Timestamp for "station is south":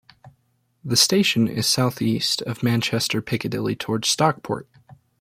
0.97-2.01